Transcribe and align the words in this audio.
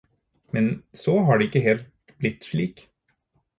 Men 0.57 0.69
så 1.03 1.15
har 1.27 1.37
det 1.43 1.47
ikke 1.51 1.63
helt 1.67 1.93
blitt 2.25 2.51
slik. 2.51 2.85